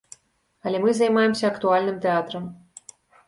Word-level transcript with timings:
Але 0.69 0.79
мы 0.85 0.89
займаемся 0.99 1.45
актуальным 1.51 2.01
тэатрам. 2.09 2.49